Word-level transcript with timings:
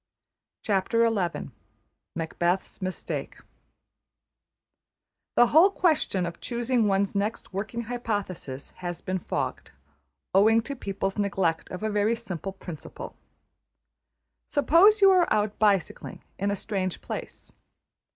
\chapter{Macbeth's 0.63 2.81
Mistake} 2.81 3.37
The 5.35 5.45
whole 5.53 5.69
question 5.69 6.25
of 6.25 6.41
choosing 6.41 6.87
one's 6.87 7.13
next 7.13 7.53
working 7.53 7.83
hypothesis 7.83 8.71
has 8.77 8.99
been 9.01 9.19
fogged, 9.19 9.69
owing 10.33 10.63
to 10.63 10.75
people's 10.75 11.19
neglect 11.19 11.69
of 11.69 11.83
a 11.83 11.89
very 11.91 12.15
simple 12.15 12.53
principle. 12.53 13.15
Suppose 14.49 15.01
you 15.01 15.11
are 15.11 15.31
out 15.31 15.59
bicycling 15.59 16.23
in 16.39 16.49
a 16.49 16.55
strange 16.55 17.01
place. 17.03 17.51